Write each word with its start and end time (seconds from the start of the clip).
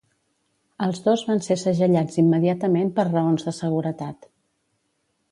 Els 0.85 1.01
dos 1.07 1.23
van 1.25 1.41
ser 1.47 1.57
segellats 1.63 2.17
immediatament 2.23 2.89
per 2.95 3.05
raons 3.09 3.45
de 3.49 3.53
seguretat. 3.57 4.27